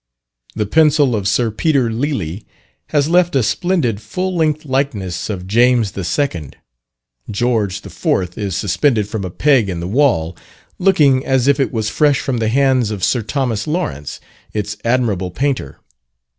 [0.55, 2.43] The pencil of Sir Peter Lely
[2.87, 6.49] has left a splendid full length likeness of James II.
[7.29, 8.35] George IV.
[8.35, 10.35] is suspended from a peg in the wall,
[10.79, 14.19] looking as if it was fresh from the hands of Sir Thomas Lawrence,
[14.53, 15.77] its admirable painter.